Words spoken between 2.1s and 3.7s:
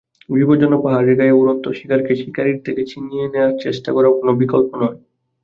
শিকারির থেকে ছিনিয়ে নেওয়ার